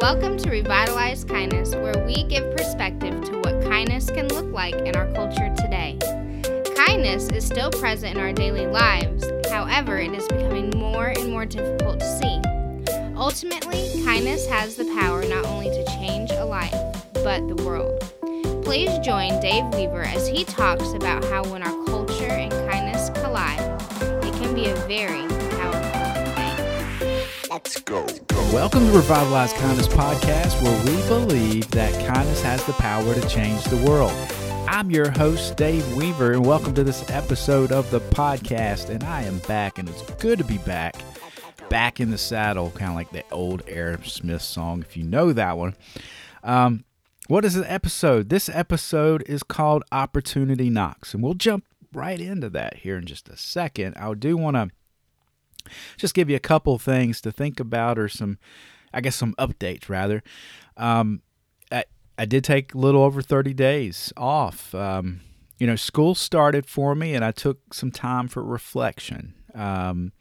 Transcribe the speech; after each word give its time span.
Welcome 0.00 0.38
to 0.38 0.50
Revitalize 0.50 1.22
Kindness, 1.24 1.74
where 1.74 2.04
we 2.06 2.24
give 2.24 2.56
perspective 2.56 3.22
to 3.24 3.38
what 3.38 3.62
kindness 3.62 4.10
can 4.10 4.26
look 4.28 4.50
like 4.52 4.74
in 4.74 4.96
our 4.96 5.06
culture 5.12 5.54
today. 5.56 5.98
Kindness 6.74 7.28
is 7.28 7.44
still 7.44 7.70
present 7.70 8.16
in 8.16 8.22
our 8.22 8.32
daily 8.32 8.66
lives, 8.66 9.24
however, 9.50 9.98
it 9.98 10.12
is 10.12 10.26
becoming 10.28 10.70
more 10.76 11.08
and 11.08 11.30
more 11.30 11.44
difficult 11.44 12.00
to 12.00 12.18
see. 12.18 12.40
Ultimately, 13.16 14.02
kindness 14.04 14.48
has 14.48 14.76
the 14.76 14.86
power 14.96 15.22
not 15.26 15.44
only 15.46 15.68
to 15.70 15.84
change 15.98 16.30
a 16.32 16.44
life, 16.44 16.72
but 17.12 17.46
the 17.46 17.62
world. 17.62 18.00
Please 18.64 18.98
join 19.00 19.40
Dave 19.40 19.66
Weaver 19.74 20.02
as 20.02 20.26
he 20.26 20.44
talks 20.44 20.92
about 20.92 21.22
how 21.24 21.44
when 21.44 21.62
our 21.62 21.84
culture 21.84 22.24
and 22.24 22.50
kindness 22.70 23.10
collide, 23.20 23.60
it 24.24 24.32
can 24.34 24.54
be 24.54 24.66
a 24.66 24.74
very. 24.86 25.31
Let's 27.52 27.82
go. 27.82 28.06
Welcome 28.50 28.86
to 28.86 28.92
Revitalize 28.92 29.52
Kindness 29.52 29.86
Podcast, 29.86 30.62
where 30.62 30.86
we 30.86 31.06
believe 31.06 31.70
that 31.72 31.92
kindness 32.06 32.40
has 32.40 32.64
the 32.64 32.72
power 32.72 33.14
to 33.14 33.28
change 33.28 33.62
the 33.64 33.76
world. 33.76 34.10
I'm 34.66 34.90
your 34.90 35.10
host, 35.10 35.58
Dave 35.58 35.86
Weaver, 35.94 36.32
and 36.32 36.46
welcome 36.46 36.72
to 36.72 36.82
this 36.82 37.10
episode 37.10 37.70
of 37.70 37.90
the 37.90 38.00
podcast. 38.00 38.88
And 38.88 39.04
I 39.04 39.24
am 39.24 39.36
back, 39.40 39.78
and 39.78 39.86
it's 39.86 40.00
good 40.12 40.38
to 40.38 40.44
be 40.46 40.56
back. 40.56 40.96
Back 41.68 42.00
in 42.00 42.10
the 42.10 42.16
saddle, 42.16 42.70
kind 42.70 42.88
of 42.88 42.96
like 42.96 43.10
the 43.10 43.22
old 43.30 43.66
Aerosmith 43.66 44.40
song, 44.40 44.80
if 44.80 44.96
you 44.96 45.04
know 45.04 45.34
that 45.34 45.58
one. 45.58 45.74
Um, 46.42 46.86
what 47.28 47.44
is 47.44 47.52
the 47.52 47.70
episode? 47.70 48.30
This 48.30 48.48
episode 48.48 49.24
is 49.26 49.42
called 49.42 49.84
Opportunity 49.92 50.70
Knocks, 50.70 51.12
and 51.12 51.22
we'll 51.22 51.34
jump 51.34 51.66
right 51.92 52.18
into 52.18 52.48
that 52.48 52.76
here 52.76 52.96
in 52.96 53.04
just 53.04 53.28
a 53.28 53.36
second. 53.36 53.94
I 53.98 54.14
do 54.14 54.38
want 54.38 54.56
to 54.56 54.70
just 55.96 56.14
give 56.14 56.28
you 56.28 56.36
a 56.36 56.40
couple 56.40 56.78
things 56.78 57.20
to 57.20 57.32
think 57.32 57.60
about 57.60 57.98
or 57.98 58.08
some 58.08 58.38
i 58.92 59.00
guess 59.00 59.16
some 59.16 59.34
updates 59.38 59.88
rather. 59.88 60.22
Um, 60.76 61.22
I, 61.70 61.84
I 62.18 62.24
did 62.24 62.44
take 62.44 62.74
a 62.74 62.78
little 62.78 63.02
over 63.02 63.22
30 63.22 63.52
days 63.54 64.12
off. 64.16 64.74
Um, 64.74 65.20
you 65.58 65.66
know 65.66 65.76
school 65.76 66.16
started 66.16 66.66
for 66.66 66.96
me 66.96 67.14
and 67.14 67.24
i 67.24 67.30
took 67.30 67.72
some 67.72 67.92
time 67.92 68.26
for 68.26 68.42
reflection. 68.42 69.34
Um, 69.54 70.12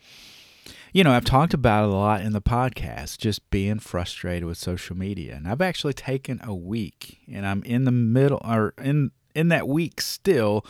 you 0.94 1.04
know 1.04 1.12
i've 1.12 1.26
talked 1.26 1.54
about 1.54 1.86
it 1.86 1.90
a 1.90 1.96
lot 1.96 2.22
in 2.22 2.34
the 2.34 2.42
podcast 2.42 3.18
just 3.18 3.50
being 3.50 3.80
frustrated 3.80 4.46
with 4.46 4.58
social 4.58 4.96
media. 4.96 5.36
And 5.36 5.48
i've 5.48 5.62
actually 5.62 5.94
taken 5.94 6.40
a 6.44 6.54
week 6.54 7.20
and 7.32 7.48
i'm 7.48 7.64
in 7.64 7.86
the 7.86 7.92
middle 7.92 8.42
or 8.44 8.74
in 8.78 9.12
in 9.34 9.48
that 9.48 9.68
week 9.68 10.02
still 10.02 10.66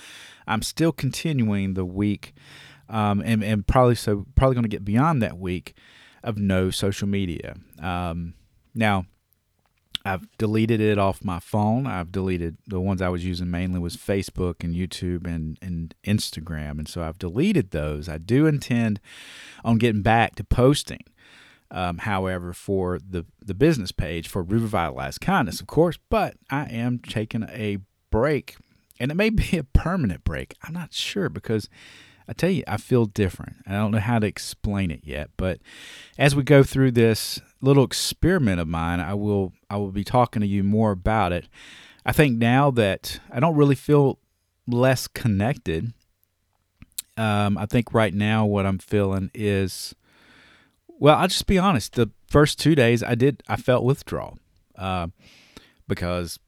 i'm 0.47 0.61
still 0.61 0.91
continuing 0.91 1.73
the 1.73 1.85
week 1.85 2.33
um, 2.91 3.21
and, 3.25 3.43
and 3.43 3.65
probably 3.65 3.95
so 3.95 4.25
probably 4.35 4.53
going 4.53 4.63
to 4.63 4.69
get 4.69 4.85
beyond 4.85 5.23
that 5.23 5.39
week 5.39 5.73
of 6.23 6.37
no 6.37 6.69
social 6.69 7.07
media. 7.07 7.55
Um, 7.81 8.35
now, 8.75 9.05
I've 10.03 10.27
deleted 10.37 10.81
it 10.81 10.97
off 10.97 11.23
my 11.23 11.39
phone. 11.39 11.87
I've 11.87 12.11
deleted 12.11 12.57
the 12.67 12.81
ones 12.81 13.01
I 13.01 13.09
was 13.09 13.25
using 13.25 13.49
mainly 13.49 13.79
was 13.79 13.95
Facebook 13.95 14.63
and 14.63 14.75
YouTube 14.75 15.25
and, 15.25 15.57
and 15.61 15.95
Instagram, 16.03 16.71
and 16.71 16.87
so 16.87 17.01
I've 17.01 17.17
deleted 17.17 17.71
those. 17.71 18.09
I 18.09 18.17
do 18.17 18.45
intend 18.45 18.99
on 19.63 19.77
getting 19.77 20.01
back 20.01 20.35
to 20.35 20.43
posting. 20.43 21.03
Um, 21.73 21.99
however, 21.99 22.51
for 22.51 22.99
the 22.99 23.25
the 23.41 23.53
business 23.53 23.93
page 23.93 24.27
for 24.27 24.43
Revitalized 24.43 25.21
Kindness, 25.21 25.61
of 25.61 25.67
course, 25.67 25.97
but 26.09 26.35
I 26.49 26.65
am 26.65 26.99
taking 26.99 27.43
a 27.43 27.77
break, 28.09 28.57
and 28.99 29.09
it 29.09 29.15
may 29.15 29.29
be 29.29 29.57
a 29.57 29.63
permanent 29.63 30.25
break. 30.25 30.55
I'm 30.63 30.73
not 30.73 30.93
sure 30.93 31.29
because 31.29 31.69
I 32.27 32.33
tell 32.33 32.49
you, 32.49 32.63
I 32.67 32.77
feel 32.77 33.05
different. 33.05 33.57
I 33.67 33.73
don't 33.73 33.91
know 33.91 33.99
how 33.99 34.19
to 34.19 34.27
explain 34.27 34.91
it 34.91 35.01
yet, 35.03 35.29
but 35.37 35.59
as 36.17 36.35
we 36.35 36.43
go 36.43 36.63
through 36.63 36.91
this 36.91 37.41
little 37.61 37.83
experiment 37.83 38.59
of 38.59 38.67
mine, 38.67 38.99
I 38.99 39.13
will 39.13 39.53
I 39.69 39.77
will 39.77 39.91
be 39.91 40.03
talking 40.03 40.41
to 40.41 40.47
you 40.47 40.63
more 40.63 40.91
about 40.91 41.31
it. 41.31 41.47
I 42.05 42.11
think 42.11 42.37
now 42.37 42.71
that 42.71 43.19
I 43.31 43.39
don't 43.39 43.55
really 43.55 43.75
feel 43.75 44.19
less 44.67 45.07
connected. 45.07 45.93
Um, 47.17 47.57
I 47.57 47.65
think 47.65 47.93
right 47.93 48.13
now 48.13 48.45
what 48.45 48.65
I'm 48.65 48.79
feeling 48.79 49.29
is, 49.33 49.93
well, 50.87 51.17
I'll 51.17 51.27
just 51.27 51.45
be 51.45 51.59
honest. 51.59 51.93
The 51.93 52.09
first 52.27 52.59
two 52.59 52.75
days 52.75 53.03
I 53.03 53.15
did 53.15 53.43
I 53.47 53.57
felt 53.57 53.83
withdrawal 53.83 54.39
uh, 54.75 55.07
because 55.87 56.39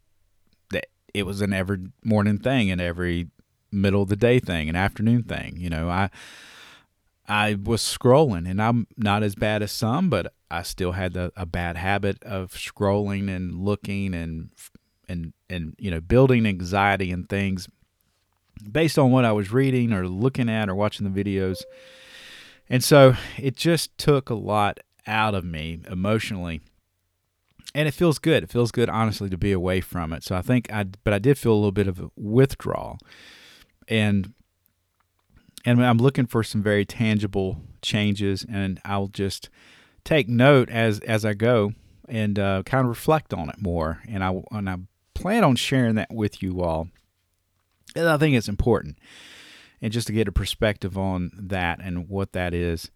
it 1.13 1.25
was 1.25 1.41
an 1.41 1.53
every 1.53 1.79
morning 2.03 2.39
thing 2.39 2.71
and 2.71 2.81
every 2.81 3.27
middle 3.73 4.03
of 4.03 4.09
the 4.09 4.15
day 4.15 4.39
thing, 4.39 4.69
an 4.69 4.75
afternoon 4.75 5.23
thing. 5.23 5.55
You 5.57 5.69
know, 5.69 5.89
I 5.89 6.09
I 7.27 7.55
was 7.55 7.81
scrolling, 7.81 8.49
and 8.49 8.61
I'm 8.61 8.87
not 8.97 9.23
as 9.23 9.35
bad 9.35 9.61
as 9.61 9.71
some, 9.71 10.09
but 10.09 10.33
I 10.51 10.63
still 10.63 10.91
had 10.91 11.15
a, 11.15 11.31
a 11.35 11.45
bad 11.45 11.77
habit 11.77 12.21
of 12.23 12.51
scrolling 12.51 13.33
and 13.33 13.55
looking 13.55 14.13
and 14.13 14.49
and 15.07 15.33
and 15.49 15.75
you 15.77 15.89
know 15.89 16.01
building 16.01 16.45
anxiety 16.45 17.11
and 17.11 17.27
things 17.27 17.67
based 18.71 18.99
on 18.99 19.11
what 19.11 19.25
I 19.25 19.31
was 19.31 19.51
reading 19.51 19.93
or 19.93 20.07
looking 20.07 20.49
at 20.49 20.69
or 20.69 20.75
watching 20.75 21.11
the 21.11 21.23
videos. 21.23 21.63
And 22.69 22.83
so 22.83 23.15
it 23.37 23.55
just 23.55 23.97
took 23.97 24.29
a 24.29 24.35
lot 24.35 24.79
out 25.05 25.35
of 25.35 25.43
me 25.43 25.81
emotionally. 25.89 26.61
And 27.75 27.87
it 27.87 27.93
feels 27.93 28.19
good. 28.19 28.43
It 28.43 28.51
feels 28.51 28.71
good, 28.71 28.89
honestly, 28.89 29.29
to 29.29 29.37
be 29.37 29.51
away 29.51 29.81
from 29.81 30.13
it. 30.13 30.23
So 30.23 30.35
I 30.35 30.41
think 30.41 30.71
I, 30.71 30.83
but 30.83 31.13
I 31.13 31.19
did 31.19 31.37
feel 31.37 31.53
a 31.53 31.55
little 31.55 31.71
bit 31.71 31.87
of 31.87 32.11
withdrawal 32.15 32.99
and 33.87 34.33
and 35.65 35.83
I'm 35.83 35.97
looking 35.97 36.25
for 36.25 36.43
some 36.43 36.61
very 36.61 36.85
tangible 36.85 37.61
changes, 37.81 38.45
and 38.49 38.79
I'll 38.83 39.07
just 39.07 39.49
take 40.03 40.27
note 40.27 40.69
as 40.69 40.99
as 41.01 41.25
I 41.25 41.33
go 41.33 41.73
and 42.07 42.37
uh, 42.37 42.63
kind 42.63 42.83
of 42.83 42.89
reflect 42.89 43.33
on 43.33 43.49
it 43.49 43.61
more. 43.61 44.01
And 44.07 44.23
I 44.23 44.41
and 44.51 44.69
I 44.69 44.77
plan 45.13 45.43
on 45.43 45.55
sharing 45.55 45.95
that 45.95 46.13
with 46.13 46.41
you 46.43 46.61
all. 46.61 46.89
And 47.95 48.07
I 48.07 48.17
think 48.17 48.35
it's 48.35 48.49
important, 48.49 48.97
and 49.81 49.93
just 49.93 50.07
to 50.07 50.13
get 50.13 50.27
a 50.27 50.31
perspective 50.31 50.97
on 50.97 51.31
that 51.35 51.79
and 51.81 52.09
what 52.09 52.33
that 52.33 52.53
is 52.53 52.89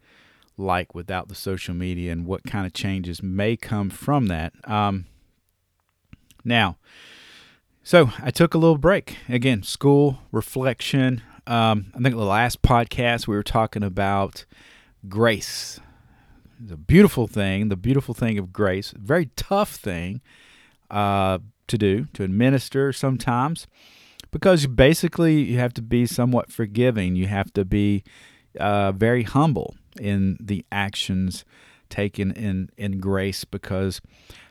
like 0.57 0.95
without 0.95 1.27
the 1.29 1.35
social 1.35 1.75
media 1.75 2.11
and 2.11 2.25
what 2.25 2.43
kind 2.43 2.65
of 2.65 2.73
changes 2.73 3.21
may 3.21 3.55
come 3.55 3.91
from 3.91 4.25
that. 4.25 4.53
Um, 4.69 5.05
now, 6.43 6.77
so 7.87 8.11
I 8.21 8.31
took 8.31 8.53
a 8.53 8.57
little 8.57 8.77
break. 8.77 9.15
Again, 9.29 9.63
school, 9.63 10.19
reflection. 10.33 11.21
Um, 11.47 11.93
I 11.95 11.99
think 11.99 12.15
the 12.15 12.21
last 12.25 12.61
podcast 12.61 13.29
we 13.29 13.35
were 13.37 13.43
talking 13.43 13.81
about 13.81 14.43
grace. 15.07 15.79
A 16.69 16.75
beautiful 16.75 17.27
thing, 17.27 17.69
the 17.69 17.77
beautiful 17.77 18.13
thing 18.13 18.37
of 18.37 18.51
grace. 18.51 18.93
Very 18.97 19.27
tough 19.37 19.77
thing 19.77 20.19
uh, 20.91 21.39
to 21.67 21.77
do, 21.77 22.07
to 22.11 22.23
administer 22.23 22.91
sometimes, 22.91 23.67
because 24.31 24.67
basically 24.67 25.43
you 25.43 25.57
have 25.59 25.73
to 25.75 25.81
be 25.81 26.05
somewhat 26.05 26.51
forgiving. 26.51 27.15
You 27.15 27.27
have 27.27 27.53
to 27.53 27.63
be 27.63 28.03
uh, 28.59 28.91
very 28.91 29.23
humble 29.23 29.75
in 29.97 30.35
the 30.41 30.65
actions 30.73 31.45
taken 31.87 32.33
in, 32.33 32.69
in 32.75 32.99
grace 32.99 33.45
because 33.45 34.01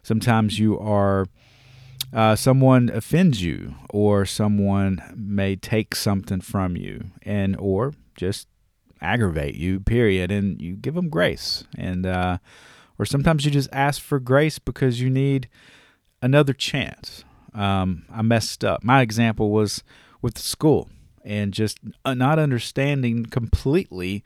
sometimes 0.02 0.58
you 0.58 0.78
are 0.78 1.26
uh, 2.12 2.36
someone 2.36 2.88
offends 2.88 3.42
you 3.42 3.74
or 3.90 4.24
someone 4.24 5.02
may 5.16 5.56
take 5.56 5.94
something 5.94 6.40
from 6.40 6.76
you 6.76 7.06
and 7.22 7.56
or 7.58 7.94
just 8.14 8.48
aggravate 9.00 9.54
you 9.54 9.80
period 9.80 10.30
and 10.30 10.60
you 10.60 10.76
give 10.76 10.94
them 10.94 11.08
grace. 11.08 11.64
And 11.76 12.06
uh, 12.06 12.38
or 12.98 13.04
sometimes 13.04 13.44
you 13.44 13.50
just 13.50 13.68
ask 13.72 14.00
for 14.00 14.18
grace 14.18 14.58
because 14.58 15.00
you 15.00 15.10
need 15.10 15.48
another 16.22 16.52
chance. 16.52 17.24
Um, 17.54 18.04
i 18.12 18.22
messed 18.22 18.64
up. 18.64 18.84
My 18.84 19.00
example 19.00 19.50
was 19.50 19.82
with 20.20 20.38
school 20.38 20.90
and 21.24 21.52
just 21.52 21.78
uh, 22.04 22.14
not 22.14 22.38
understanding 22.38 23.26
completely 23.26 24.22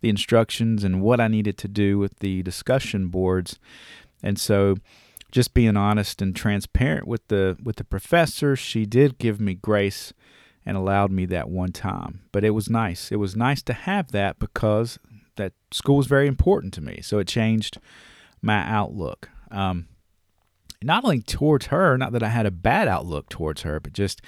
the 0.00 0.08
instructions 0.08 0.84
and 0.84 1.00
what 1.00 1.18
i 1.18 1.26
needed 1.26 1.56
to 1.58 1.66
do 1.66 1.98
with 1.98 2.18
the 2.20 2.42
discussion 2.42 3.08
boards. 3.08 3.58
And 4.22 4.38
so 4.38 4.76
just 5.34 5.52
being 5.52 5.76
honest 5.76 6.22
and 6.22 6.34
transparent 6.34 7.08
with 7.08 7.26
the 7.26 7.56
with 7.60 7.74
the 7.76 7.84
professor, 7.84 8.54
she 8.54 8.86
did 8.86 9.18
give 9.18 9.40
me 9.40 9.54
grace 9.54 10.12
and 10.64 10.76
allowed 10.76 11.10
me 11.10 11.26
that 11.26 11.50
one 11.50 11.72
time. 11.72 12.20
But 12.30 12.44
it 12.44 12.50
was 12.50 12.70
nice. 12.70 13.10
It 13.10 13.16
was 13.16 13.34
nice 13.34 13.60
to 13.62 13.72
have 13.72 14.12
that 14.12 14.38
because 14.38 15.00
that 15.34 15.52
school 15.72 15.96
was 15.96 16.06
very 16.06 16.28
important 16.28 16.72
to 16.74 16.80
me. 16.80 17.00
So 17.02 17.18
it 17.18 17.26
changed 17.26 17.78
my 18.42 18.64
outlook. 18.64 19.28
Um, 19.50 19.88
not 20.80 21.02
only 21.02 21.20
towards 21.20 21.66
her, 21.66 21.98
not 21.98 22.12
that 22.12 22.22
I 22.22 22.28
had 22.28 22.46
a 22.46 22.52
bad 22.52 22.86
outlook 22.86 23.28
towards 23.28 23.62
her, 23.62 23.80
but 23.80 23.92
just 23.92 24.22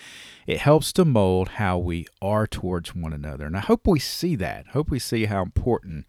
it 0.44 0.58
helps 0.58 0.92
to 0.94 1.04
mold 1.04 1.50
how 1.50 1.78
we 1.78 2.06
are 2.20 2.48
towards 2.48 2.96
one 2.96 3.12
another. 3.12 3.46
And 3.46 3.56
I 3.56 3.60
hope 3.60 3.86
we 3.86 4.00
see 4.00 4.34
that. 4.36 4.68
Hope 4.68 4.90
we 4.90 4.98
see 4.98 5.26
how 5.26 5.42
important 5.42 6.04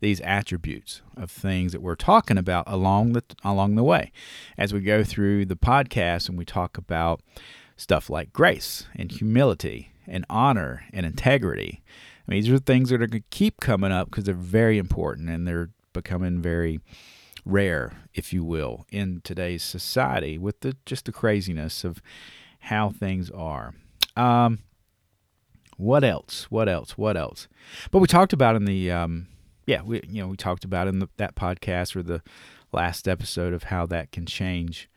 these 0.00 0.20
attributes 0.20 1.02
of 1.16 1.30
things 1.30 1.72
that 1.72 1.82
we're 1.82 1.94
talking 1.94 2.38
about 2.38 2.64
along 2.66 3.12
the 3.12 3.22
along 3.44 3.74
the 3.74 3.84
way 3.84 4.12
as 4.58 4.72
we 4.72 4.80
go 4.80 5.04
through 5.04 5.44
the 5.46 5.56
podcast 5.56 6.28
and 6.28 6.38
we 6.38 6.44
talk 6.44 6.78
about 6.78 7.20
stuff 7.76 8.10
like 8.10 8.32
grace 8.32 8.86
and 8.94 9.12
humility 9.12 9.92
and 10.06 10.24
honor 10.28 10.84
and 10.92 11.06
integrity. 11.06 11.82
I 12.26 12.30
mean, 12.30 12.42
these 12.42 12.52
are 12.52 12.58
things 12.58 12.90
that 12.90 12.96
are 12.96 13.06
going 13.06 13.22
to 13.22 13.28
keep 13.30 13.60
coming 13.60 13.92
up 13.92 14.10
because 14.10 14.24
they're 14.24 14.34
very 14.34 14.78
important 14.78 15.30
and 15.30 15.46
they're 15.46 15.70
becoming 15.92 16.42
very 16.42 16.80
rare, 17.44 17.92
if 18.14 18.32
you 18.32 18.44
will, 18.44 18.86
in 18.90 19.20
today's 19.24 19.62
society 19.62 20.38
with 20.38 20.60
the 20.60 20.76
just 20.84 21.06
the 21.06 21.12
craziness 21.12 21.84
of 21.84 22.02
how 22.60 22.90
things 22.90 23.30
are. 23.30 23.74
Um, 24.16 24.60
what 25.76 26.04
else? 26.04 26.44
What 26.50 26.68
else? 26.68 26.98
What 26.98 27.16
else? 27.16 27.48
But 27.90 28.00
we 28.00 28.06
talked 28.06 28.34
about 28.34 28.56
in 28.56 28.66
the 28.66 28.90
um, 28.90 29.28
yeah, 29.70 29.82
we 29.82 30.00
you 30.08 30.20
know 30.20 30.28
we 30.28 30.36
talked 30.36 30.64
about 30.64 30.88
in 30.88 30.98
the, 30.98 31.08
that 31.16 31.36
podcast 31.36 31.94
or 31.94 32.02
the 32.02 32.22
last 32.72 33.06
episode 33.06 33.52
of 33.52 33.64
how 33.64 33.86
that 33.86 34.10
can 34.10 34.26
change 34.26 34.90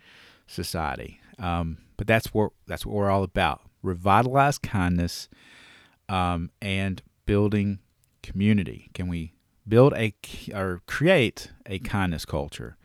society. 0.47 1.21
Um, 1.37 1.77
but 1.95 2.07
that's 2.07 2.33
what 2.33 2.51
that's 2.65 2.83
what 2.83 2.95
we're 2.95 3.11
all 3.11 3.23
about: 3.23 3.61
revitalize 3.83 4.57
kindness 4.57 5.29
um, 6.09 6.49
and 6.59 7.03
building 7.27 7.79
community. 8.23 8.89
Can 8.95 9.07
we 9.07 9.33
build 9.67 9.93
a 9.93 10.15
or 10.51 10.81
create 10.87 11.51
a 11.67 11.77
kindness 11.77 12.25
culture 12.25 12.75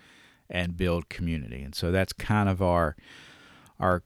and 0.51 0.77
build 0.77 1.09
community? 1.09 1.63
And 1.63 1.75
so 1.75 1.91
that's 1.91 2.13
kind 2.13 2.51
of 2.51 2.61
our 2.61 2.97
our 3.81 4.03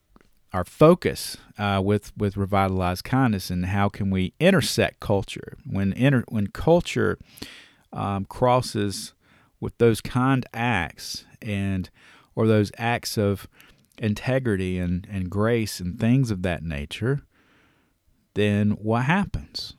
our 0.53 0.65
focus 0.65 1.37
uh, 1.59 1.83
with 1.85 2.17
with 2.17 2.37
revitalized 2.37 3.03
kindness 3.03 3.51
and 3.51 3.67
how 3.67 3.89
can 3.89 4.09
we 4.09 4.35
intersect 4.39 5.01
culture 5.01 5.57
when 5.69 5.93
inter, 5.95 6.23
when 6.29 6.47
culture 6.47 7.19
um, 7.93 8.25
crosses 8.25 9.15
with 9.61 9.77
those 9.79 10.01
kind 10.01 10.45
acts 10.53 11.25
and 11.41 11.91
or 12.35 12.47
those 12.47 12.73
acts 12.79 13.17
of 13.19 13.47
integrity 13.99 14.79
and, 14.79 15.07
and 15.11 15.31
grace 15.31 15.81
and 15.81 15.99
things 15.99 16.31
of 16.31 16.43
that 16.43 16.63
nature, 16.63 17.23
then 18.35 18.73
what 18.73 19.05
happens? 19.05 19.75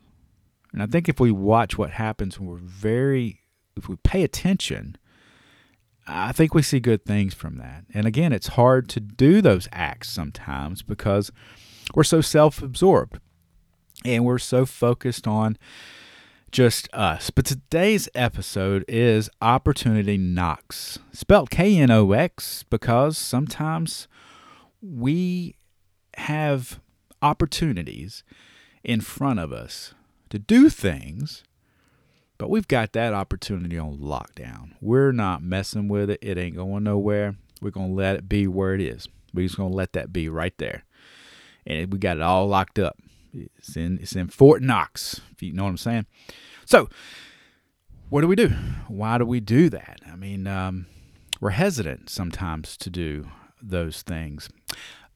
And 0.72 0.82
I 0.82 0.86
think 0.86 1.08
if 1.08 1.20
we 1.20 1.30
watch 1.30 1.76
what 1.78 1.90
happens 1.90 2.38
when 2.38 2.48
we're 2.48 2.56
very, 2.56 3.40
if 3.76 3.88
we 3.88 3.96
pay 3.96 4.22
attention, 4.22 4.96
I 6.06 6.32
think 6.32 6.54
we 6.54 6.62
see 6.62 6.80
good 6.80 7.04
things 7.04 7.34
from 7.34 7.58
that. 7.58 7.84
And 7.92 8.06
again, 8.06 8.32
it's 8.32 8.48
hard 8.48 8.88
to 8.90 9.00
do 9.00 9.40
those 9.40 9.68
acts 9.72 10.08
sometimes 10.08 10.82
because 10.82 11.30
we're 11.94 12.04
so 12.04 12.20
self 12.20 12.62
absorbed 12.62 13.18
and 14.04 14.24
we're 14.24 14.38
so 14.38 14.66
focused 14.66 15.26
on 15.26 15.56
just 16.54 16.88
us. 16.92 17.30
But 17.30 17.44
today's 17.44 18.08
episode 18.14 18.84
is 18.86 19.28
Opportunity 19.42 20.16
Knocks, 20.16 21.00
spelled 21.12 21.50
K 21.50 21.76
N 21.78 21.90
O 21.90 22.12
X, 22.12 22.64
because 22.70 23.18
sometimes 23.18 24.06
we 24.80 25.56
have 26.16 26.78
opportunities 27.20 28.22
in 28.84 29.00
front 29.00 29.40
of 29.40 29.52
us 29.52 29.94
to 30.30 30.38
do 30.38 30.68
things, 30.68 31.42
but 32.38 32.48
we've 32.48 32.68
got 32.68 32.92
that 32.92 33.12
opportunity 33.12 33.76
on 33.76 33.98
lockdown. 33.98 34.74
We're 34.80 35.10
not 35.10 35.42
messing 35.42 35.88
with 35.88 36.08
it. 36.08 36.20
It 36.22 36.38
ain't 36.38 36.54
going 36.54 36.84
nowhere. 36.84 37.34
We're 37.60 37.70
going 37.70 37.88
to 37.88 37.96
let 37.96 38.14
it 38.14 38.28
be 38.28 38.46
where 38.46 38.74
it 38.74 38.80
is. 38.80 39.08
We're 39.32 39.48
just 39.48 39.56
going 39.56 39.70
to 39.70 39.76
let 39.76 39.92
that 39.94 40.12
be 40.12 40.28
right 40.28 40.56
there. 40.58 40.84
And 41.66 41.92
we 41.92 41.98
got 41.98 42.18
it 42.18 42.22
all 42.22 42.46
locked 42.46 42.78
up. 42.78 42.96
It's 43.34 43.76
in 43.76 43.98
it's 44.00 44.14
in 44.14 44.28
Fort 44.28 44.62
Knox, 44.62 45.20
if 45.32 45.42
you 45.42 45.52
know 45.52 45.64
what 45.64 45.70
I'm 45.70 45.76
saying. 45.76 46.06
So, 46.64 46.88
what 48.08 48.20
do 48.20 48.28
we 48.28 48.36
do? 48.36 48.48
Why 48.88 49.18
do 49.18 49.26
we 49.26 49.40
do 49.40 49.68
that? 49.70 50.00
I 50.10 50.16
mean, 50.16 50.46
um, 50.46 50.86
we're 51.40 51.50
hesitant 51.50 52.08
sometimes 52.10 52.76
to 52.78 52.90
do 52.90 53.28
those 53.60 54.02
things. 54.02 54.48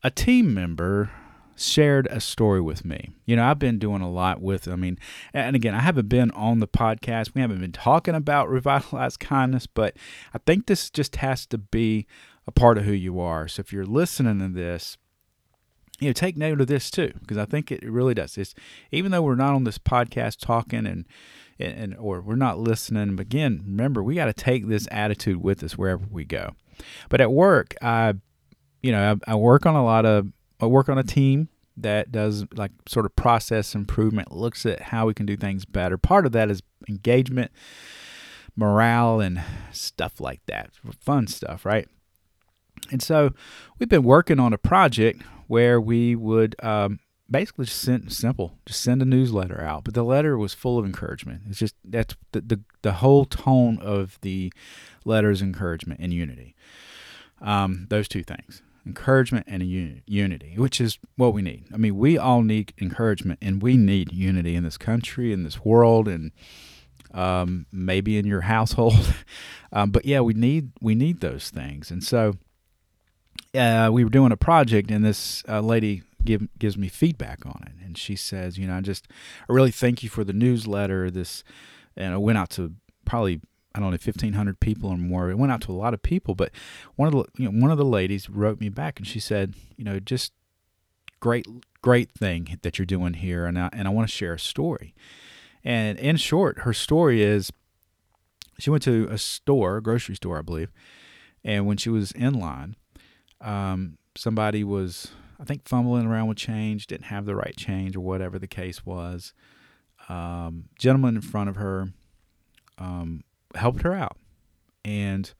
A 0.02 0.10
team 0.10 0.52
member 0.52 1.10
shared 1.56 2.06
a 2.08 2.20
story 2.20 2.60
with 2.60 2.84
me. 2.84 3.10
You 3.26 3.36
know, 3.36 3.44
I've 3.44 3.58
been 3.58 3.78
doing 3.78 4.00
a 4.00 4.10
lot 4.10 4.40
with, 4.40 4.68
I 4.68 4.76
mean, 4.76 4.98
and 5.34 5.56
again, 5.56 5.74
I 5.74 5.80
haven't 5.80 6.08
been 6.08 6.30
on 6.32 6.60
the 6.60 6.68
podcast. 6.68 7.34
We 7.34 7.40
haven't 7.40 7.60
been 7.60 7.72
talking 7.72 8.14
about 8.14 8.48
revitalized 8.50 9.20
kindness, 9.20 9.66
but 9.66 9.96
I 10.32 10.38
think 10.38 10.66
this 10.66 10.90
just 10.90 11.16
has 11.16 11.46
to 11.46 11.58
be 11.58 12.06
a 12.46 12.52
part 12.52 12.78
of 12.78 12.84
who 12.84 12.92
you 12.92 13.20
are. 13.20 13.48
So 13.48 13.60
if 13.60 13.72
you're 13.72 13.84
listening 13.84 14.38
to 14.38 14.48
this, 14.48 14.96
you 16.00 16.08
know, 16.08 16.12
take 16.12 16.36
note 16.36 16.60
of 16.60 16.66
this 16.68 16.90
too, 16.90 17.12
because 17.20 17.38
I 17.38 17.44
think 17.44 17.72
it 17.72 17.82
really 17.84 18.14
does. 18.14 18.38
It's 18.38 18.54
even 18.92 19.10
though 19.10 19.22
we're 19.22 19.34
not 19.34 19.54
on 19.54 19.64
this 19.64 19.78
podcast 19.78 20.38
talking 20.38 20.86
and 20.86 21.04
and 21.58 21.96
or 21.98 22.20
we're 22.20 22.36
not 22.36 22.58
listening. 22.58 23.18
Again, 23.18 23.62
remember 23.66 24.02
we 24.02 24.14
got 24.14 24.26
to 24.26 24.32
take 24.32 24.68
this 24.68 24.86
attitude 24.90 25.42
with 25.42 25.62
us 25.62 25.76
wherever 25.76 26.04
we 26.10 26.24
go. 26.24 26.54
But 27.08 27.20
at 27.20 27.32
work, 27.32 27.74
I, 27.82 28.14
you 28.82 28.92
know, 28.92 29.18
I, 29.26 29.32
I 29.32 29.34
work 29.34 29.66
on 29.66 29.74
a 29.74 29.84
lot 29.84 30.06
of 30.06 30.28
I 30.60 30.66
work 30.66 30.88
on 30.88 30.98
a 30.98 31.02
team 31.02 31.48
that 31.76 32.10
does 32.10 32.44
like 32.54 32.72
sort 32.86 33.06
of 33.06 33.14
process 33.16 33.74
improvement, 33.74 34.32
looks 34.32 34.66
at 34.66 34.80
how 34.80 35.06
we 35.06 35.14
can 35.14 35.26
do 35.26 35.36
things 35.36 35.64
better. 35.64 35.96
Part 35.96 36.26
of 36.26 36.32
that 36.32 36.50
is 36.50 36.62
engagement, 36.88 37.52
morale, 38.56 39.20
and 39.20 39.42
stuff 39.72 40.20
like 40.20 40.40
that. 40.46 40.70
Fun 41.00 41.26
stuff, 41.26 41.64
right? 41.64 41.88
And 42.90 43.02
so 43.02 43.30
we've 43.78 43.88
been 43.88 44.04
working 44.04 44.38
on 44.38 44.52
a 44.52 44.58
project 44.58 45.22
where 45.48 45.80
we 45.80 46.14
would 46.14 46.54
um, 46.62 47.00
basically 47.28 47.64
just 47.64 47.80
send 47.80 48.12
simple, 48.12 48.58
just 48.64 48.80
send 48.80 49.02
a 49.02 49.04
newsletter 49.04 49.60
out. 49.60 49.84
But 49.84 49.94
the 49.94 50.04
letter 50.04 50.38
was 50.38 50.54
full 50.54 50.78
of 50.78 50.84
encouragement. 50.84 51.42
It's 51.48 51.58
just 51.58 51.74
that's 51.84 52.14
the 52.32 52.40
the, 52.40 52.60
the 52.82 52.92
whole 52.92 53.24
tone 53.24 53.78
of 53.82 54.18
the 54.20 54.52
letter 55.04 55.30
is 55.30 55.42
encouragement 55.42 56.00
and 56.00 56.14
unity. 56.14 56.54
Um, 57.40 57.86
those 57.90 58.08
two 58.08 58.22
things 58.22 58.62
encouragement 58.86 59.46
and 59.46 59.62
unity, 60.06 60.54
which 60.56 60.80
is 60.80 60.98
what 61.16 61.34
we 61.34 61.42
need. 61.42 61.66
I 61.72 61.76
mean, 61.76 61.96
we 61.96 62.16
all 62.16 62.42
need 62.42 62.72
encouragement 62.80 63.38
and 63.42 63.62
we 63.62 63.76
need 63.76 64.12
unity 64.12 64.56
in 64.56 64.64
this 64.64 64.78
country, 64.78 65.30
in 65.30 65.44
this 65.44 65.62
world, 65.62 66.08
and 66.08 66.32
um, 67.12 67.66
maybe 67.70 68.16
in 68.16 68.26
your 68.26 68.40
household. 68.42 69.14
um, 69.72 69.90
but 69.90 70.04
yeah, 70.04 70.20
we 70.20 70.32
need 70.32 70.72
we 70.80 70.94
need 70.94 71.20
those 71.20 71.50
things. 71.50 71.90
And 71.90 72.02
so 72.02 72.34
uh, 73.58 73.90
we 73.90 74.04
were 74.04 74.10
doing 74.10 74.32
a 74.32 74.36
project, 74.36 74.90
and 74.90 75.04
this 75.04 75.42
uh, 75.48 75.60
lady 75.60 76.02
give, 76.24 76.48
gives 76.58 76.76
me 76.78 76.88
feedback 76.88 77.44
on 77.44 77.62
it, 77.66 77.84
and 77.84 77.98
she 77.98 78.16
says, 78.16 78.58
you 78.58 78.66
know, 78.66 78.76
I 78.76 78.80
just 78.80 79.08
I 79.48 79.52
really 79.52 79.70
thank 79.70 80.02
you 80.02 80.08
for 80.08 80.24
the 80.24 80.32
newsletter. 80.32 81.10
This 81.10 81.44
and 81.96 82.14
I 82.14 82.18
went 82.18 82.38
out 82.38 82.50
to 82.50 82.74
probably 83.04 83.40
I 83.74 83.80
don't 83.80 83.90
know, 83.90 83.98
fifteen 83.98 84.32
hundred 84.32 84.60
people 84.60 84.90
or 84.90 84.96
more. 84.96 85.30
It 85.30 85.38
went 85.38 85.52
out 85.52 85.60
to 85.62 85.72
a 85.72 85.74
lot 85.74 85.94
of 85.94 86.02
people, 86.02 86.34
but 86.34 86.50
one 86.96 87.08
of 87.08 87.12
the 87.12 87.24
you 87.42 87.50
know 87.50 87.60
one 87.60 87.70
of 87.70 87.78
the 87.78 87.84
ladies 87.84 88.30
wrote 88.30 88.60
me 88.60 88.68
back 88.68 88.98
and 88.98 89.06
she 89.06 89.20
said, 89.20 89.54
you 89.76 89.84
know, 89.84 90.00
just 90.00 90.32
great 91.20 91.46
great 91.82 92.10
thing 92.10 92.58
that 92.62 92.78
you're 92.78 92.86
doing 92.86 93.14
here, 93.14 93.46
and 93.46 93.58
I, 93.58 93.68
and 93.72 93.86
I 93.86 93.90
want 93.90 94.08
to 94.08 94.14
share 94.14 94.34
a 94.34 94.38
story. 94.38 94.94
And 95.64 95.98
in 95.98 96.16
short, 96.16 96.60
her 96.60 96.72
story 96.72 97.22
is 97.22 97.52
she 98.58 98.70
went 98.70 98.82
to 98.84 99.06
a 99.10 99.18
store, 99.18 99.76
a 99.76 99.82
grocery 99.82 100.16
store, 100.16 100.38
I 100.38 100.42
believe, 100.42 100.70
and 101.44 101.66
when 101.66 101.76
she 101.76 101.90
was 101.90 102.12
in 102.12 102.34
line, 102.34 102.76
um, 103.40 103.98
somebody 104.16 104.64
was 104.64 105.12
I 105.40 105.44
think 105.44 105.68
fumbling 105.68 106.06
around 106.06 106.28
with 106.28 106.38
change, 106.38 106.86
didn't 106.86 107.06
have 107.06 107.24
the 107.24 107.36
right 107.36 107.56
change 107.56 107.96
or 107.96 108.00
whatever 108.00 108.38
the 108.38 108.48
case 108.48 108.84
was. 108.84 109.32
Um, 110.08 110.64
gentleman 110.78 111.16
in 111.16 111.22
front 111.22 111.48
of 111.48 111.56
her 111.56 111.88
um, 112.78 113.22
helped 113.54 113.82
her 113.82 113.94
out. 113.94 114.16
And, 114.84 115.32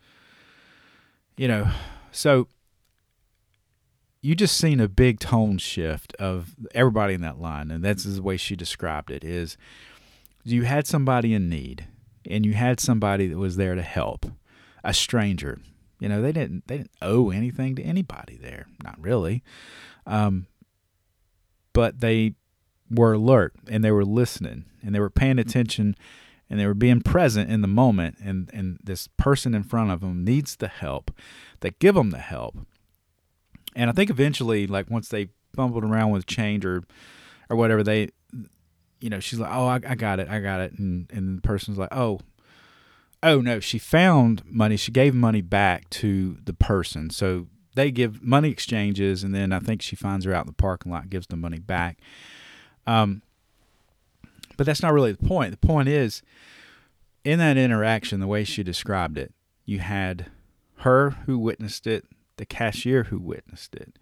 you 1.37 1.49
know, 1.49 1.71
so 2.13 2.49
you 4.21 4.35
just 4.35 4.57
seen 4.57 4.79
a 4.79 4.89
big 4.89 5.19
tone 5.19 5.59
shift 5.59 6.15
of 6.17 6.55
everybody 6.75 7.15
in 7.15 7.21
that 7.23 7.41
line. 7.41 7.71
And 7.71 7.85
that's 7.85 8.05
the 8.05 8.23
way 8.23 8.37
she 8.37 8.55
described 8.55 9.11
it 9.11 9.25
is 9.25 9.57
you 10.45 10.63
had 10.63 10.87
somebody 10.87 11.35
in 11.35 11.49
need 11.49 11.89
and 12.29 12.47
you 12.47 12.55
had 12.55 12.79
somebody 12.79 13.27
that 13.27 13.39
was 13.39 13.57
there 13.57 13.75
to 13.75 13.83
help 13.83 14.27
a 14.85 14.95
stranger. 14.95 15.59
You 15.99 16.09
know, 16.09 16.23
they 16.23 16.33
didn't 16.33 16.67
they 16.67 16.79
didn't 16.79 16.93
owe 17.03 17.31
anything 17.31 17.75
to 17.77 17.83
anybody 17.83 18.37
there, 18.37 18.67
not 18.83 19.01
really. 19.01 19.43
Um, 20.07 20.47
but 21.73 22.01
they 22.01 22.35
were 22.91 23.15
alert 23.15 23.55
and 23.69 23.85
they 23.85 23.91
were 23.91 24.05
listening 24.05 24.65
and 24.83 24.95
they 24.95 25.01
were 25.01 25.11
paying 25.11 25.39
attention 25.39 25.95
and 26.49 26.59
they 26.59 26.67
were 26.67 26.75
being 26.75 27.01
present 27.01 27.51
in 27.51 27.61
the 27.61 27.69
moment 27.69 28.17
and 28.23 28.51
and 28.53 28.79
this 28.83 29.09
person 29.17 29.55
in 29.55 29.63
front 29.63 29.91
of 29.91 30.01
them 30.01 30.25
needs 30.25 30.57
the 30.57 30.69
help. 30.69 31.11
They 31.61 31.73
give 31.79 31.95
them 31.95 32.11
the 32.11 32.19
help. 32.19 32.57
And 33.77 33.91
i 33.91 33.93
think 33.93 34.11
eventually 34.11 34.67
like 34.67 34.91
once 34.91 35.09
they 35.09 35.29
fumbled 35.55 35.85
around 35.85 36.11
with 36.11 36.27
change 36.27 36.65
or 36.65 36.85
or 37.51 37.57
whatever 37.57 37.83
they 37.83 38.09
you 39.01 39.11
know 39.11 39.21
she's 39.21 39.39
like 39.39 39.51
oh 39.53 39.67
i, 39.67 39.75
I 39.75 39.95
got 39.95 40.21
it 40.21 40.29
i 40.29 40.41
got 40.41 40.61
it. 40.61 40.73
And 40.79 41.11
and 41.13 41.39
the 41.39 41.43
person's 41.43 41.79
like 41.79 41.95
oh 41.95 42.21
oh 43.23 43.41
no 43.41 43.61
she 43.61 43.79
found 43.79 44.43
money 44.45 44.77
she 44.77 44.93
gave 44.93 45.15
money 45.15 45.41
back 45.41 45.89
to 45.91 46.39
the 46.45 46.53
person. 46.55 47.11
So 47.11 47.47
they 47.75 47.91
give 47.91 48.23
money 48.23 48.51
exchanges 48.51 49.23
and 49.23 49.35
then 49.35 49.53
i 49.53 49.61
think 49.61 49.83
she 49.83 49.95
finds 49.95 50.25
her 50.25 50.35
out 50.35 50.47
in 50.47 50.49
the 50.49 50.53
parking 50.53 50.91
lot 50.91 51.11
gives 51.11 51.27
the 51.27 51.37
money 51.37 51.59
back. 51.59 51.99
Um 52.87 53.23
but 54.59 54.67
that's 54.67 54.83
not 54.83 54.93
really 54.93 55.13
the 55.13 55.27
point. 55.27 55.53
The 55.53 55.67
point 55.67 55.89
is, 55.89 56.21
in 57.25 57.39
that 57.39 57.57
interaction, 57.57 58.21
the 58.21 58.27
way 58.27 58.45
she 58.45 58.63
described 58.63 59.17
it, 59.17 59.33
you 59.65 59.79
had 59.79 60.27
her 60.79 61.11
who 61.27 61.39
witnessed 61.39 61.87
it, 61.87 62.05
the 62.37 62.45
cashier 62.45 63.05
who 63.05 63.19
witnessed 63.19 63.75
it, 63.75 63.99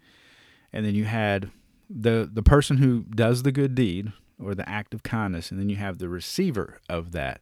and 0.73 0.85
then 0.85 0.95
you 0.95 1.05
had 1.05 1.51
the 1.89 2.29
the 2.31 2.43
person 2.43 2.77
who 2.77 3.03
does 3.03 3.43
the 3.43 3.51
good 3.51 3.75
deed 3.75 4.11
or 4.43 4.53
the 4.55 4.67
act 4.67 4.93
of 4.93 5.03
kindness, 5.03 5.51
and 5.51 5.59
then 5.59 5.69
you 5.69 5.77
have 5.77 5.99
the 5.99 6.09
receiver 6.09 6.79
of 6.89 7.11
that 7.11 7.41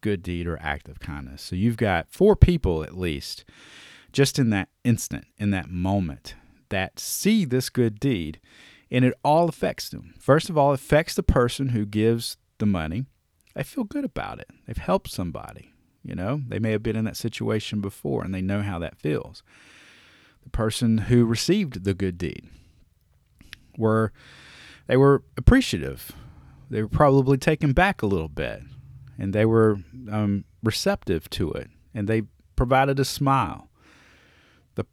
good 0.00 0.22
deed 0.22 0.46
or 0.46 0.58
act 0.60 0.88
of 0.88 1.00
kindness. 1.00 1.42
So 1.42 1.56
you've 1.56 1.76
got 1.76 2.10
four 2.10 2.36
people 2.36 2.82
at 2.82 2.96
least, 2.96 3.44
just 4.12 4.38
in 4.38 4.50
that 4.50 4.68
instant, 4.84 5.26
in 5.38 5.50
that 5.50 5.70
moment, 5.70 6.34
that 6.68 6.98
see 6.98 7.44
this 7.44 7.68
good 7.68 8.00
deed, 8.00 8.40
and 8.90 9.04
it 9.04 9.14
all 9.24 9.48
affects 9.48 9.88
them. 9.88 10.14
First 10.18 10.48
of 10.48 10.56
all, 10.56 10.72
it 10.72 10.80
affects 10.80 11.14
the 11.14 11.22
person 11.22 11.70
who 11.70 11.84
gives 11.84 12.36
the 12.58 12.66
money. 12.66 13.04
They 13.54 13.62
feel 13.62 13.84
good 13.84 14.04
about 14.04 14.38
it. 14.38 14.50
They've 14.66 14.76
helped 14.76 15.10
somebody. 15.10 15.72
You 16.02 16.14
know, 16.14 16.42
they 16.46 16.60
may 16.60 16.70
have 16.70 16.84
been 16.84 16.94
in 16.94 17.04
that 17.06 17.16
situation 17.16 17.80
before 17.80 18.22
and 18.22 18.32
they 18.32 18.42
know 18.42 18.62
how 18.62 18.78
that 18.78 18.96
feels. 18.96 19.42
The 20.44 20.50
person 20.50 20.98
who 20.98 21.24
received 21.24 21.82
the 21.82 21.94
good 21.94 22.16
deed 22.16 22.48
were 23.76 24.12
they 24.86 24.96
were 24.96 25.24
appreciative. 25.36 26.12
They 26.70 26.80
were 26.80 26.88
probably 26.88 27.38
taken 27.38 27.72
back 27.72 28.02
a 28.02 28.06
little 28.06 28.28
bit, 28.28 28.62
and 29.18 29.32
they 29.32 29.44
were 29.44 29.78
um, 30.10 30.44
receptive 30.62 31.28
to 31.30 31.52
it, 31.52 31.70
and 31.94 32.08
they 32.08 32.22
provided 32.54 32.98
a 32.98 33.04
smile. 33.04 33.68
The 34.74 34.86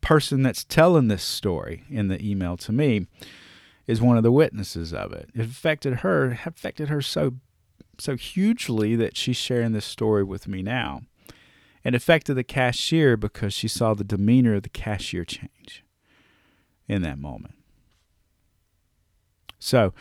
person 0.00 0.42
that's 0.42 0.64
telling 0.64 1.08
this 1.08 1.22
story 1.22 1.84
in 1.90 2.08
the 2.08 2.22
email 2.24 2.56
to 2.58 2.72
me 2.72 3.06
is 3.86 4.00
one 4.00 4.16
of 4.16 4.22
the 4.22 4.32
witnesses 4.32 4.92
of 4.92 5.12
it. 5.12 5.30
It 5.34 5.40
affected 5.40 5.96
her, 5.96 6.38
affected 6.44 6.88
her 6.88 7.02
so 7.02 7.34
so 8.00 8.16
hugely 8.16 8.94
that 8.94 9.16
she's 9.16 9.36
sharing 9.36 9.72
this 9.72 9.84
story 9.84 10.22
with 10.22 10.46
me 10.46 10.62
now. 10.62 11.02
It 11.84 11.94
affected 11.94 12.34
the 12.34 12.44
cashier 12.44 13.16
because 13.16 13.52
she 13.52 13.68
saw 13.68 13.94
the 13.94 14.04
demeanor 14.04 14.54
of 14.54 14.62
the 14.62 14.68
cashier 14.68 15.24
change 15.24 15.84
in 16.86 17.02
that 17.02 17.18
moment. 17.18 17.54
So 19.58 19.92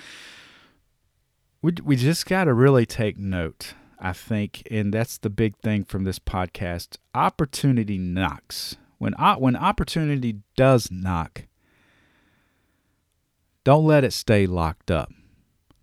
we 1.83 1.95
just 1.95 2.25
got 2.25 2.45
to 2.45 2.53
really 2.53 2.85
take 2.85 3.17
note, 3.17 3.73
I 3.99 4.13
think, 4.13 4.63
and 4.71 4.93
that's 4.93 5.17
the 5.17 5.29
big 5.29 5.57
thing 5.57 5.83
from 5.83 6.03
this 6.03 6.19
podcast. 6.19 6.97
Opportunity 7.13 7.97
knocks. 7.97 8.77
When 8.97 9.13
when 9.13 9.55
opportunity 9.55 10.39
does 10.55 10.89
knock, 10.91 11.45
don't 13.63 13.85
let 13.85 14.03
it 14.03 14.13
stay 14.13 14.47
locked 14.47 14.89
up. 14.89 15.11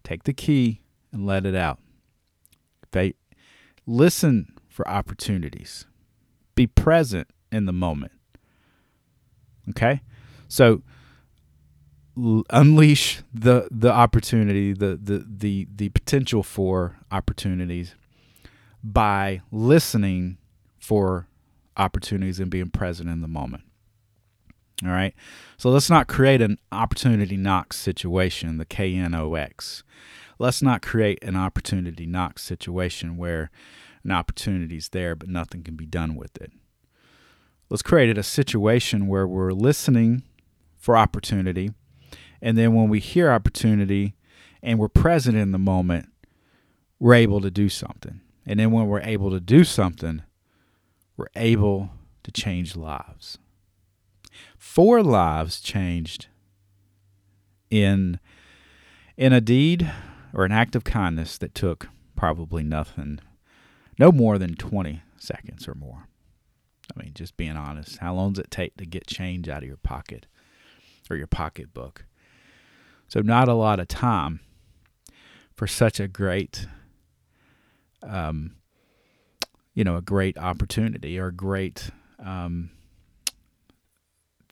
Take 0.02 0.24
the 0.24 0.32
key 0.32 0.80
and 1.12 1.26
let 1.26 1.46
it 1.46 1.54
out. 1.54 1.78
They 2.90 3.14
listen 3.86 4.54
for 4.68 4.86
opportunities. 4.88 5.86
Be 6.54 6.66
present 6.66 7.28
in 7.52 7.66
the 7.66 7.72
moment. 7.72 8.12
Okay? 9.70 10.02
So 10.48 10.82
unleash 12.16 13.22
the 13.32 13.68
the 13.70 13.90
opportunity, 13.90 14.72
the 14.72 14.98
the 15.00 15.24
the 15.28 15.66
the 15.74 15.88
potential 15.90 16.42
for 16.42 16.96
opportunities 17.10 17.94
by 18.82 19.40
listening 19.50 20.38
for 20.78 21.26
opportunities 21.76 22.38
and 22.38 22.50
being 22.50 22.70
present 22.70 23.08
in 23.08 23.20
the 23.20 23.28
moment. 23.28 23.64
All 24.84 24.90
right. 24.90 25.14
So 25.56 25.70
let's 25.70 25.88
not 25.88 26.08
create 26.08 26.42
an 26.42 26.58
opportunity 26.70 27.36
knock 27.36 27.72
situation, 27.72 28.58
the 28.58 28.66
KNOX. 28.66 29.82
Let's 30.38 30.62
not 30.62 30.82
create 30.82 31.22
an 31.22 31.36
opportunity 31.36 32.06
knock 32.06 32.38
situation 32.38 33.16
where 33.16 33.50
an 34.02 34.10
opportunity 34.10 34.76
is 34.76 34.90
there 34.90 35.14
but 35.14 35.28
nothing 35.28 35.62
can 35.62 35.76
be 35.76 35.86
done 35.86 36.16
with 36.16 36.36
it. 36.40 36.52
Let's 37.70 37.82
create 37.82 38.18
a 38.18 38.22
situation 38.22 39.06
where 39.06 39.26
we're 39.26 39.52
listening 39.52 40.22
for 40.76 40.96
opportunity 40.96 41.70
and 42.44 42.58
then 42.58 42.74
when 42.74 42.90
we 42.90 43.00
hear 43.00 43.32
opportunity 43.32 44.14
and 44.62 44.78
we're 44.78 44.86
present 44.86 45.34
in 45.34 45.52
the 45.52 45.58
moment, 45.58 46.10
we're 47.00 47.14
able 47.14 47.40
to 47.40 47.50
do 47.50 47.70
something. 47.70 48.20
And 48.44 48.60
then 48.60 48.70
when 48.70 48.86
we're 48.86 49.00
able 49.00 49.30
to 49.30 49.40
do 49.40 49.64
something, 49.64 50.22
we're 51.16 51.30
able 51.34 51.88
to 52.22 52.30
change 52.30 52.76
lives. 52.76 53.38
Four 54.58 55.02
lives 55.02 55.58
changed 55.58 56.26
in 57.70 58.20
in 59.16 59.32
a 59.32 59.40
deed 59.40 59.90
or 60.34 60.44
an 60.44 60.52
act 60.52 60.76
of 60.76 60.84
kindness 60.84 61.38
that 61.38 61.54
took 61.54 61.88
probably 62.14 62.62
nothing, 62.62 63.20
no 63.98 64.12
more 64.12 64.36
than 64.36 64.54
20 64.54 65.00
seconds 65.16 65.66
or 65.66 65.74
more. 65.74 66.08
I 66.94 67.02
mean, 67.02 67.12
just 67.14 67.38
being 67.38 67.56
honest, 67.56 67.98
how 67.98 68.12
long 68.14 68.34
does 68.34 68.44
it 68.44 68.50
take 68.50 68.76
to 68.76 68.84
get 68.84 69.06
change 69.06 69.48
out 69.48 69.62
of 69.62 69.68
your 69.68 69.78
pocket 69.78 70.26
or 71.08 71.16
your 71.16 71.26
pocketbook? 71.26 72.04
So, 73.14 73.20
not 73.20 73.46
a 73.46 73.54
lot 73.54 73.78
of 73.78 73.86
time 73.86 74.40
for 75.54 75.68
such 75.68 76.00
a 76.00 76.08
great, 76.08 76.66
um, 78.02 78.56
you 79.72 79.84
know, 79.84 79.94
a 79.94 80.02
great 80.02 80.36
opportunity 80.36 81.16
or 81.16 81.28
a 81.28 81.32
great 81.32 81.90
um, 82.18 82.70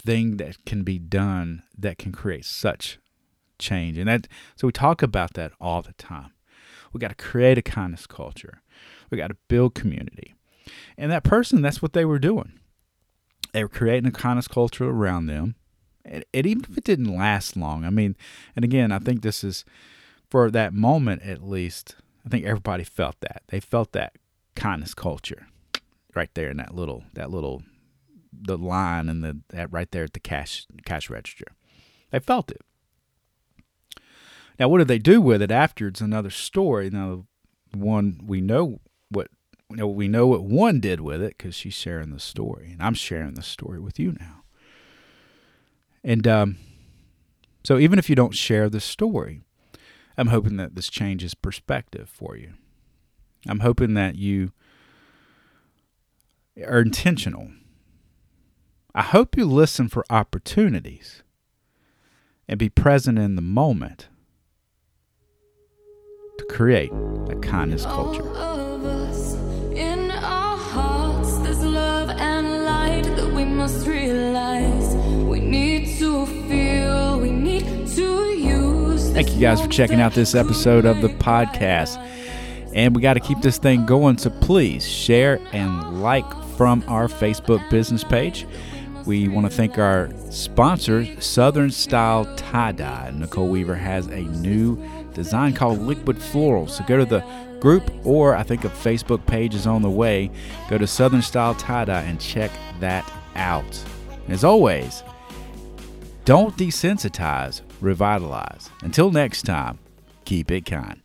thing 0.01 0.37
that 0.37 0.65
can 0.65 0.85
be 0.85 1.01
done 1.01 1.65
that 1.77 1.99
can 1.99 2.13
create 2.13 2.45
such 2.45 3.01
change. 3.59 3.99
And 3.99 4.07
that, 4.07 4.29
so 4.55 4.69
we 4.69 4.73
talk 4.73 5.03
about 5.03 5.35
that 5.35 5.51
all 5.61 5.83
the 5.83 5.95
time. 5.95 6.31
We 6.93 7.01
got 7.01 7.09
to 7.09 7.17
create 7.17 7.59
a 7.59 7.63
kindness 7.63 8.07
culture. 8.07 8.63
We 9.11 9.19
got 9.19 9.33
to 9.33 9.37
build 9.49 9.75
community. 9.75 10.37
And 10.97 11.11
that 11.11 11.25
person, 11.25 11.63
that's 11.63 11.83
what 11.83 11.95
they 11.95 12.05
were 12.05 12.21
doing. 12.21 12.61
They 13.53 13.65
were 13.65 13.69
creating 13.69 14.07
a 14.07 14.13
kindness 14.13 14.47
culture 14.47 14.89
around 14.89 15.27
them 15.27 15.57
it, 16.05 16.29
it, 16.33 16.47
even 16.47 16.65
if 16.69 16.79
it 16.79 16.85
didn't 16.85 17.17
last 17.17 17.57
long. 17.57 17.85
I 17.85 17.91
mean, 17.91 18.17
and 18.57 18.65
again, 18.65 18.93
I 18.93 18.99
think 18.99 19.23
this 19.23 19.45
is 19.45 19.65
for 20.31 20.51
that 20.51 20.75
moment 20.75 21.23
at 21.23 21.43
least. 21.43 21.97
I 22.25 22.29
think 22.29 22.45
everybody 22.45 22.85
felt 22.85 23.17
that 23.21 23.43
they 23.49 23.61
felt 23.61 23.93
that 23.93 24.15
kindness 24.55 24.95
culture 24.95 25.47
right 26.15 26.31
there 26.35 26.51
in 26.51 26.59
that 26.59 26.75
little 26.75 27.05
that 27.15 27.31
little 27.31 27.63
the 28.33 28.59
line 28.59 29.09
and 29.09 29.25
the 29.25 29.39
that 29.51 29.73
right 29.73 29.91
there 29.91 30.05
at 30.05 30.13
the 30.13 30.21
cash 30.21 30.67
cash 30.85 31.11
register. 31.11 31.47
They 32.11 32.19
felt 32.19 32.51
it. 32.51 32.61
Now, 34.59 34.69
what 34.69 34.79
did 34.79 34.89
they 34.89 34.99
do 34.99 35.21
with 35.21 35.43
it 35.43 35.51
after? 35.51 35.89
It's 35.89 36.01
another 36.01 36.31
story. 36.31 36.91
Now, 36.91 37.27
one 37.75 38.21
we 38.25 38.41
know 38.41 38.81
what 39.09 39.29
you 39.71 39.77
know, 39.77 39.89
we 39.89 40.09
know 40.09 40.27
what 40.27 40.45
one 40.45 40.81
did 40.81 41.01
with 41.01 41.23
it 41.23 41.37
because 41.39 41.55
she's 41.55 41.75
sharing 41.75 42.11
the 42.11 42.21
story, 42.21 42.73
and 42.73 42.83
I'm 42.83 42.95
sharing 42.95 43.35
the 43.35 43.43
story 43.43 43.81
with 43.81 43.99
you 43.99 44.13
now. 44.13 44.42
And 46.05 46.27
um, 46.27 46.59
so, 47.65 47.79
even 47.79 47.99
if 47.99 48.11
you 48.11 48.17
don't 48.17 48.35
share 48.35 48.69
the 48.69 48.81
story, 48.81 49.43
I'm 50.17 50.29
hoping 50.29 50.57
that 50.57 50.75
this 50.75 50.89
changes 50.89 51.35
perspective 51.35 52.09
for 52.09 52.37
you. 52.37 52.55
I'm 53.47 53.61
hoping 53.61 53.95
that 53.95 54.17
you 54.17 54.53
are 56.67 56.81
intentional. 56.81 57.51
I 58.95 59.03
hope 59.03 59.37
you 59.37 59.47
listen 59.47 59.89
for 59.89 60.05
opportunities 60.11 61.23
and 62.47 62.59
be 62.59 62.69
present 62.69 63.19
in 63.19 63.37
the 63.37 63.43
moment 63.43 64.09
to 66.39 66.45
create 66.47 66.93
a 67.31 67.37
kindness 67.41 67.85
culture. 67.85 68.53
must 73.63 73.87
realize 73.87 74.72
Thank 79.23 79.37
you 79.37 79.41
guys 79.41 79.61
for 79.61 79.69
checking 79.69 80.01
out 80.01 80.15
this 80.15 80.35
episode 80.35 80.85
of 80.85 81.01
the 81.01 81.07
podcast. 81.07 81.97
And 82.75 82.93
we 82.93 83.01
got 83.01 83.15
to 83.15 83.21
keep 83.21 83.41
this 83.41 83.57
thing 83.57 83.87
going, 83.87 84.19
so 84.19 84.31
please 84.31 84.85
share 84.85 85.39
and 85.53 86.03
like 86.03 86.29
from 86.57 86.83
our 86.89 87.07
Facebook 87.07 87.71
business 87.71 88.03
page. 88.03 88.49
We 89.07 89.29
want 89.29 89.49
to 89.49 89.57
thank 89.57 89.79
our 89.79 90.11
sponsor, 90.33 91.07
Southern 91.21 91.71
Style 91.71 92.25
Tie 92.35 92.73
Dye. 92.73 93.13
Nicole 93.15 93.47
Weaver 93.47 93.77
has 93.77 94.09
a 94.09 94.23
new 94.23 94.77
design 95.15 95.53
called 95.53 95.79
Liquid 95.79 96.21
Floral. 96.21 96.67
So 96.67 96.83
go 96.83 96.97
to 96.97 97.05
the 97.05 97.25
group, 97.61 97.93
or 98.05 98.35
I 98.35 98.43
think 98.43 98.65
a 98.65 98.71
Facebook 98.71 99.25
page 99.25 99.55
is 99.55 99.69
on 99.69 99.83
the 99.83 99.91
way. 99.91 100.33
Go 100.69 100.79
to 100.79 100.87
Southern 100.89 101.23
Style 101.23 101.55
Tie 101.55 101.85
Dye 101.85 102.03
and 102.03 102.21
check 102.21 102.51
that 102.81 103.09
out. 103.37 103.85
As 104.27 104.43
always, 104.43 105.05
don't 106.25 106.57
desensitize, 106.57 107.61
revitalize. 107.83 108.71
Until 108.83 109.11
next 109.11 109.43
time, 109.43 109.79
keep 110.25 110.51
it 110.51 110.65
kind. 110.65 111.01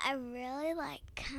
I 0.00 0.12
really 0.12 0.74
like 0.74 1.00
kind. 1.16 1.37